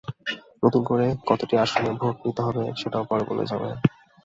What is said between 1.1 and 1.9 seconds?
কতটি আসনে